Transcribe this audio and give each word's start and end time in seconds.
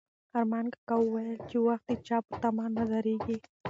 ارمان 0.37 0.65
کاکا 0.73 0.95
وویل 0.99 1.37
چې 1.49 1.57
وخت 1.67 1.85
د 1.89 1.93
چا 2.07 2.17
په 2.27 2.33
تمه 2.41 2.65
نه 2.77 2.83
درېږي. 2.91 3.37